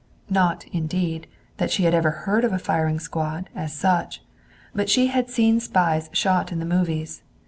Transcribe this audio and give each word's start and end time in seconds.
Not, 0.31 0.65
indeed, 0.71 1.27
that 1.57 1.69
she 1.69 1.83
had 1.83 1.93
ever 1.93 2.09
heard 2.25 2.43
of 2.43 2.51
a 2.51 2.57
firing 2.57 2.99
squad, 2.99 3.51
as 3.53 3.71
such. 3.71 4.23
But 4.73 4.89
she 4.89 5.05
had 5.09 5.29
seen 5.29 5.59
spies 5.59 6.09
shot 6.11 6.51
in 6.51 6.57
the 6.57 6.65
movies. 6.65 7.21